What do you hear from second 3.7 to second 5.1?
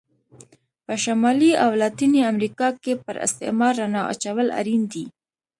رڼا اچول اړین دي.